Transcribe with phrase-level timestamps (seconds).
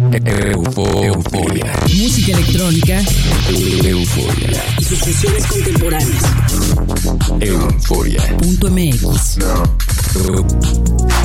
[0.00, 1.72] Euforia.
[1.94, 3.02] Música electrónica.
[3.84, 4.64] Euforia.
[4.78, 6.22] Y sus sesiones contemporáneas.
[7.40, 8.36] Euforia.
[8.38, 9.38] Punto MX.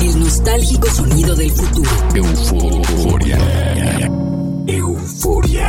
[0.02, 1.90] El nostálgico sonido del futuro.
[2.14, 3.38] Euforia.
[4.66, 5.68] Euforia.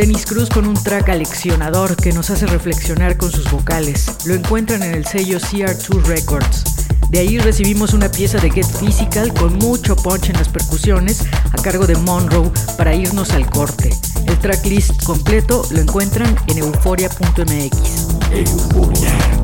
[0.00, 4.06] Dennis Cruz con un track aleccionador que nos hace reflexionar con sus vocales.
[4.24, 6.64] Lo encuentran en el sello CR2 Records.
[7.10, 11.60] De ahí recibimos una pieza de Get Physical con mucho punch en las percusiones a
[11.60, 13.90] cargo de Monroe para irnos al corte.
[14.26, 18.08] El tracklist completo lo encuentran en euforia.mx.
[18.32, 19.39] Euforia.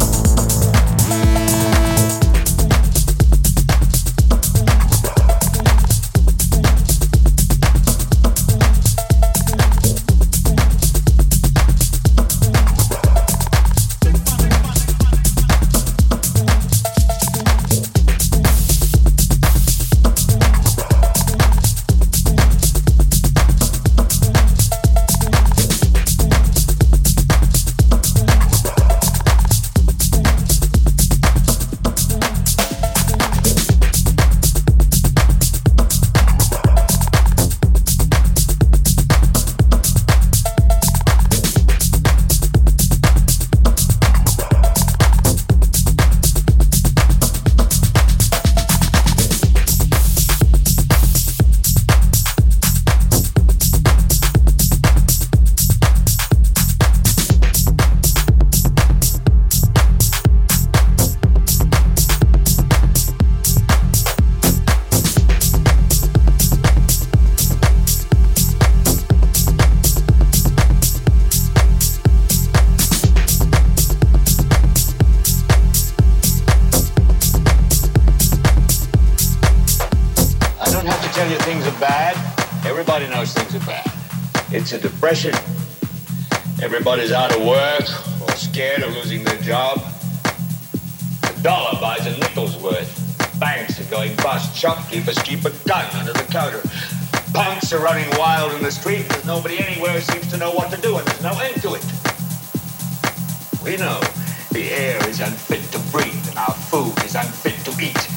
[107.81, 108.09] Eat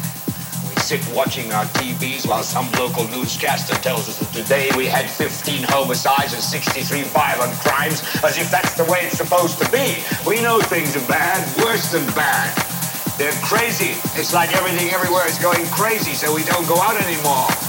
[0.90, 5.62] sit watching our TVs while some local newscaster tells us that today we had 15
[5.70, 10.02] homicides and 63 violent crimes, as if that's the way it's supposed to be.
[10.26, 12.50] We know things are bad, worse than bad.
[13.22, 14.02] They're crazy.
[14.18, 17.69] It's like everything everywhere is going crazy, so we don't go out anymore.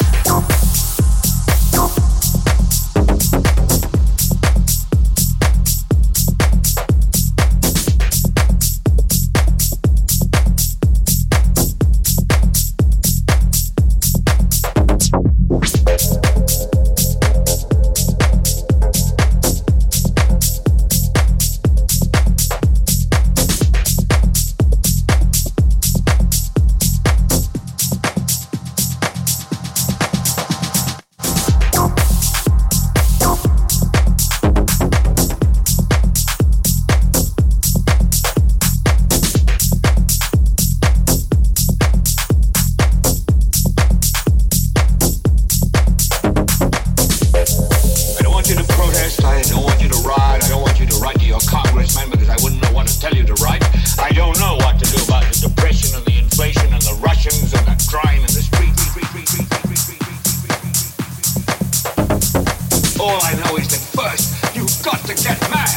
[63.01, 65.73] All I know is that first, you've got to get mad.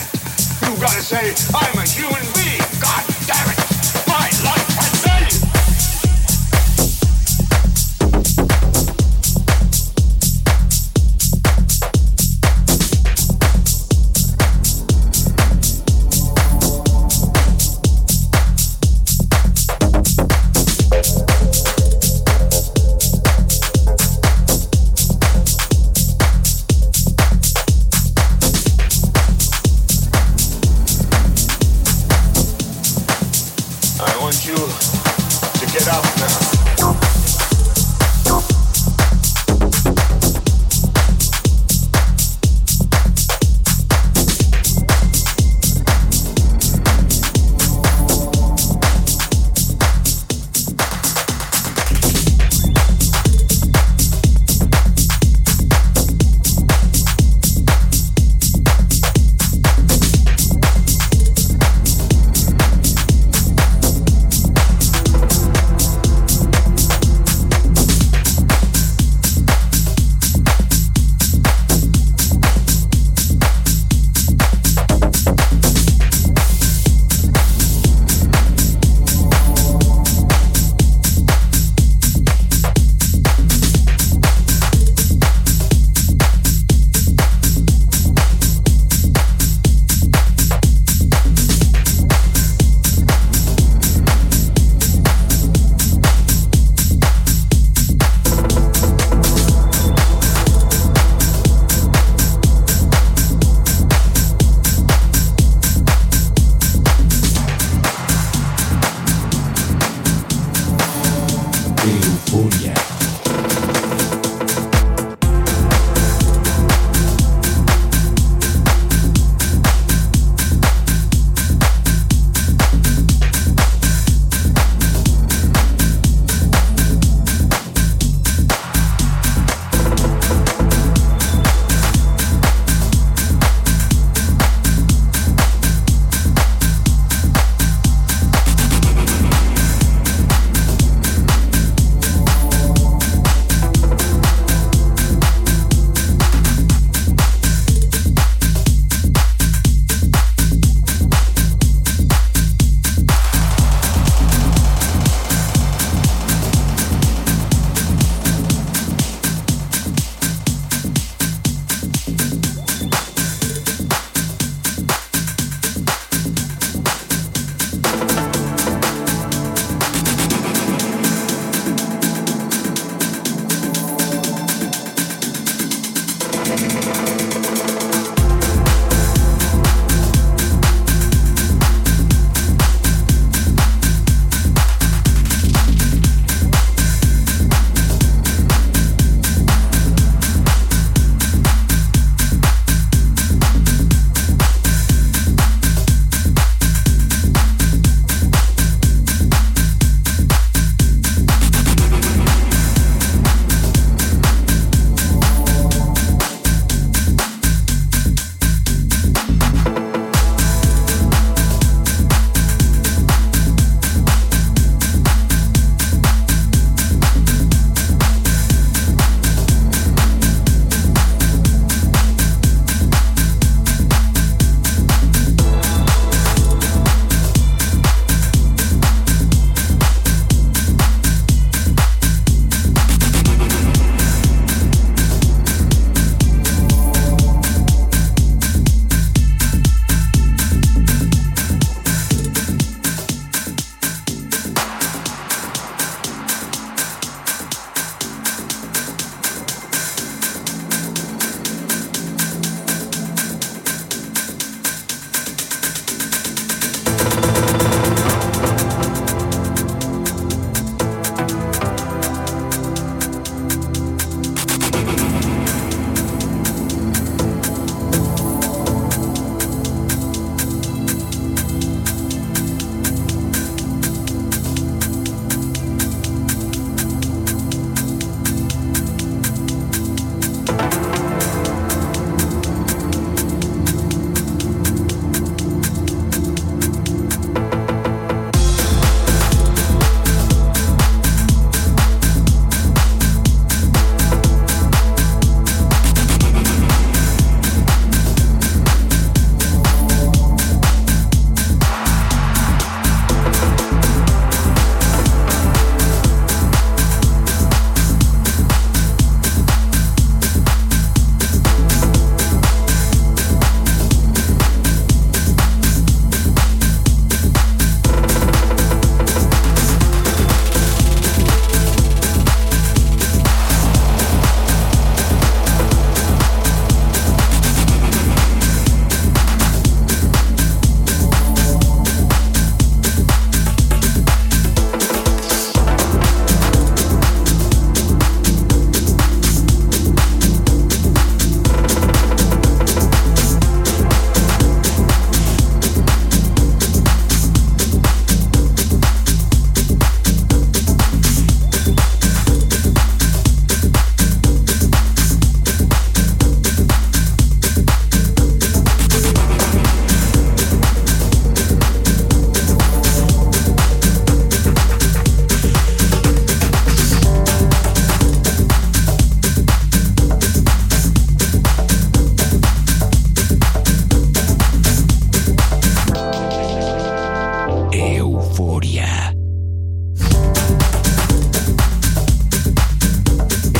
[0.60, 2.73] You've got to say, I'm a human being.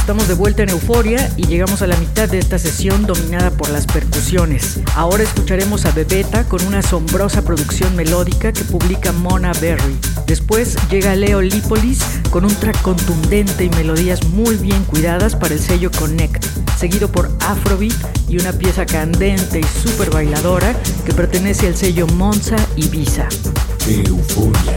[0.05, 3.71] Estamos de vuelta en Euforia y llegamos a la mitad de esta sesión dominada por
[3.71, 4.81] las percusiones.
[4.97, 9.97] Ahora escucharemos a Bebeta con una asombrosa producción melódica que publica Mona Berry.
[10.27, 15.61] Después llega Leo Lipolis con un track contundente y melodías muy bien cuidadas para el
[15.61, 16.45] sello Connect,
[16.79, 17.97] seguido por Afrobeat
[18.29, 23.27] y una pieza candente y súper bailadora que pertenece al sello Monza Ibiza.
[23.89, 24.77] Euforia.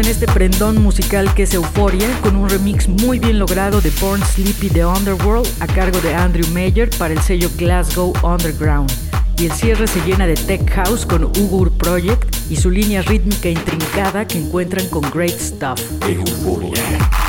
[0.00, 4.22] En este prendón musical que es Euforia, con un remix muy bien logrado de Born
[4.24, 8.90] Sleepy The Underworld a cargo de Andrew Mayer para el sello Glasgow Underground.
[9.38, 13.50] Y el cierre se llena de Tech House con Ugur Project y su línea rítmica
[13.50, 15.80] intrincada que encuentran con Great Stuff.
[16.08, 17.19] Euforia.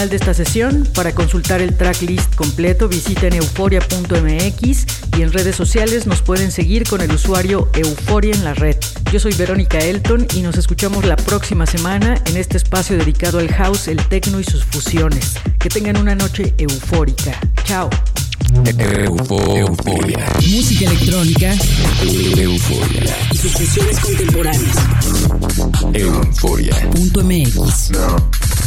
[0.00, 0.88] Final de esta sesión.
[0.94, 4.86] Para consultar el tracklist completo visiten euforia.mx
[5.18, 8.76] y en redes sociales nos pueden seguir con el usuario Euforia en la red.
[9.12, 13.52] Yo soy Verónica Elton y nos escuchamos la próxima semana en este espacio dedicado al
[13.52, 15.34] house, el techno y sus fusiones.
[15.58, 17.38] Que tengan una noche eufórica.
[17.64, 17.90] Chao.
[18.78, 20.24] Euforia.
[20.36, 21.54] Música electrónica
[22.38, 23.16] Euforia.
[23.32, 24.76] y sus fusiones contemporáneas.
[25.92, 26.90] Euforia.
[26.90, 27.90] Punto MX.